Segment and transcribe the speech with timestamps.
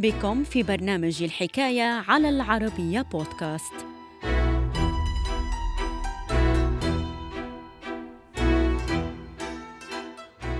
[0.00, 3.72] بكم في برنامج الحكاية على العربية بودكاست.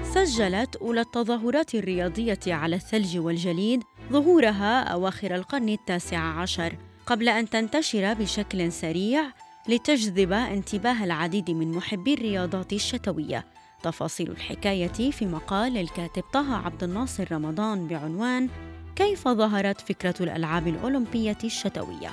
[0.03, 6.77] سجلت أولى التظاهرات الرياضية على الثلج والجليد ظهورها أواخر القرن التاسع عشر
[7.07, 9.23] قبل أن تنتشر بشكل سريع
[9.69, 13.47] لتجذب انتباه العديد من محبي الرياضات الشتوية
[13.83, 18.49] تفاصيل الحكاية في مقال الكاتب طه عبد الناصر رمضان بعنوان
[18.97, 22.11] كيف ظهرت فكرة الألعاب الأولمبية الشتوية؟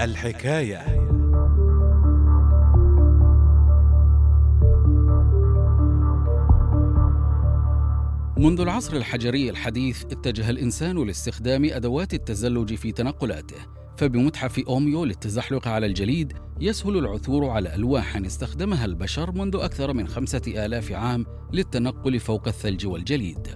[0.00, 1.00] الحكاية.
[8.38, 13.79] منذ العصر الحجري الحديث اتجه الإنسان لاستخدام أدوات التزلج في تنقلاته.
[13.96, 20.42] فبمتحف أوميو للتزحلق على الجليد يسهل العثور على ألواح استخدمها البشر منذ أكثر من خمسة
[20.46, 23.48] آلاف عام للتنقل فوق الثلج والجليد.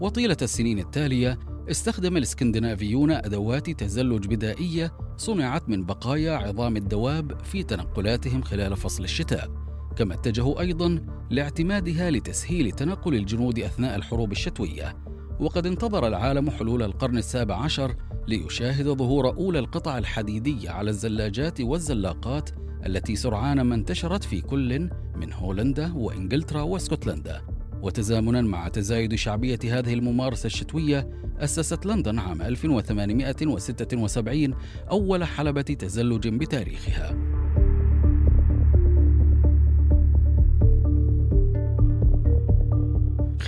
[0.00, 1.38] وطيلة السنين التالية
[1.70, 9.50] استخدم الإسكندنافيون أدوات تزلج بدائية صنعت من بقايا عظام الدواب في تنقلاتهم خلال فصل الشتاء.
[9.96, 14.96] كما اتجهوا أيضا لاعتمادها لتسهيل تنقل الجنود أثناء الحروب الشتوية.
[15.40, 17.96] وقد انتظر العالم حلول القرن السابع عشر
[18.28, 22.50] ليشاهد ظهور أولى القطع الحديدية على الزلاجات والزلاقات
[22.86, 27.42] التي سرعان ما انتشرت في كل من هولندا وإنجلترا واسكتلندا.
[27.82, 34.54] وتزامنا مع تزايد شعبية هذه الممارسة الشتوية أسست لندن عام 1876
[34.90, 37.29] أول حلبة تزلج بتاريخها.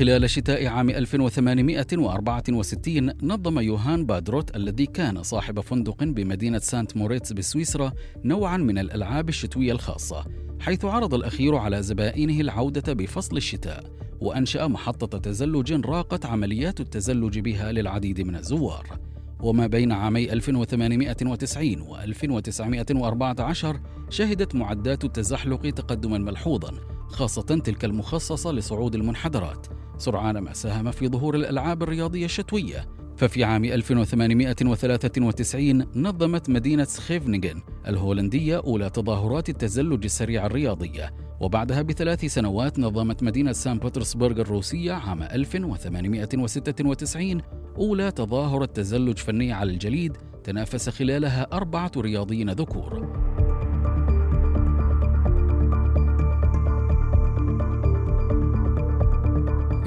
[0.03, 7.92] خلال شتاء عام 1864 نظم يوهان بادروت الذي كان صاحب فندق بمدينة سانت موريتس بسويسرا
[8.25, 10.24] نوعا من الألعاب الشتوية الخاصة
[10.61, 13.85] حيث عرض الأخير على زبائنه العودة بفصل الشتاء
[14.20, 18.98] وأنشأ محطة تزلج راقت عمليات التزلج بها للعديد من الزوار.
[19.41, 23.80] وما بين عامي 1890 و 1914
[24.11, 29.67] شهدت معدات التزحلق تقدما ملحوظا خاصة تلك المخصصة لصعود المنحدرات.
[29.98, 32.89] سرعان ما ساهم في ظهور الألعاب الرياضية الشتوية.
[33.17, 41.14] ففي عام 1893 نظمت مدينة سخيفنيغن الهولندية أولى تظاهرات التزلج السريع الرياضية.
[41.40, 47.42] وبعدها بثلاث سنوات نظمت مدينة سان بطرسبرغ الروسية عام 1896
[47.77, 53.32] أولى تظاهرة تزلج فني على الجليد تنافس خلالها أربعة رياضيين ذكور.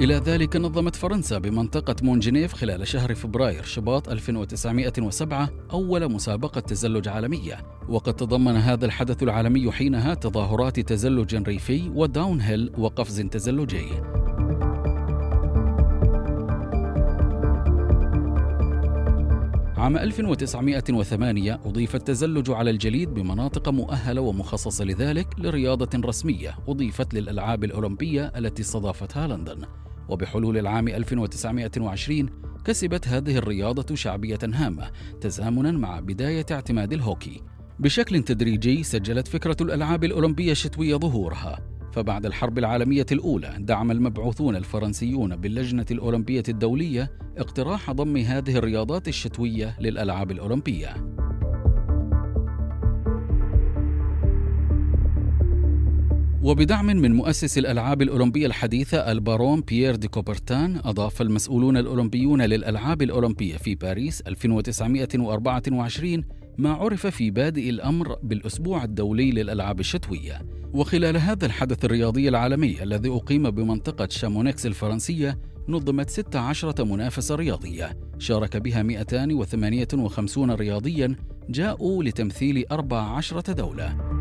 [0.06, 7.64] إلى ذلك نظمت فرنسا بمنطقة مونجنيف خلال شهر فبراير شباط 1907 أول مسابقة تزلج عالمية.
[7.88, 13.86] وقد تضمن هذا الحدث العالمي حينها تظاهرات تزلج ريفي و downhill وقفز تزلجي.
[19.76, 28.32] عام 1908 أضيف التزلج على الجليد بمناطق مؤهلة ومخصصة لذلك كرياضة رسمية أضيفت للألعاب الأولمبية
[28.36, 29.66] التي استضافتها لندن.
[30.08, 32.28] وبحلول العام 1920
[32.64, 34.90] كسبت هذه الرياضة شعبية هامة
[35.20, 37.42] تزامنا مع بداية اعتماد الهوكي.
[37.78, 41.58] بشكل تدريجي سجلت فكرة الألعاب الأولمبية الشتوية ظهورها.
[41.92, 49.76] فبعد الحرب العالمية الأولى دعم المبعوثون الفرنسيون باللجنة الأولمبية الدولية اقتراح ضم هذه الرياضات الشتوية
[49.80, 51.15] للألعاب الأولمبية.
[56.46, 63.56] وبدعم من مؤسس الألعاب الأولمبية الحديثة البارون بيير دي كوبرتان أضاف المسؤولون الأولمبيون للألعاب الأولمبية
[63.56, 66.24] في باريس 1924
[66.58, 70.42] ما عرف في بادئ الأمر بالأسبوع الدولي للألعاب الشتوية.
[70.74, 77.98] وخلال هذا الحدث الرياضي العالمي الذي أقيم بمنطقة شامونيكس الفرنسية نظمت 16 منافسة رياضية.
[78.18, 81.16] شارك بها 258 رياضيا
[81.48, 84.15] جاءوا لتمثيل 14 دولة.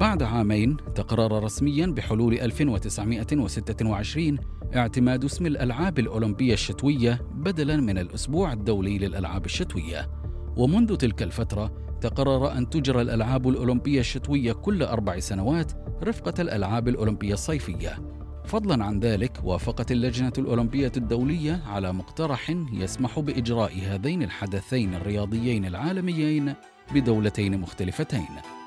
[0.00, 4.38] بعد عامين تقرر رسميا بحلول 1926
[4.76, 10.10] اعتماد اسم الألعاب الأولمبية الشتوية بدلا من الأسبوع الدولي للألعاب الشتوية.
[10.56, 15.72] ومنذ تلك الفترة تقرر أن تجرى الألعاب الأولمبية الشتوية كل أربع سنوات
[16.04, 17.98] رفقة الألعاب الأولمبية الصيفية.
[18.44, 26.54] فضلا عن ذلك وافقت اللجنة الأولمبية الدولية على مقترح يسمح بإجراء هذين الحدثين الرياضيين العالميين
[26.94, 28.59] بدولتين مختلفتين.